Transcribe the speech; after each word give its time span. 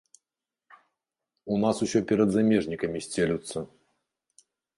У 1.55 1.57
нас 1.63 1.75
усё 1.87 1.99
перад 2.13 2.29
замежнікамі 2.37 2.99
сцелюцца. 3.11 3.57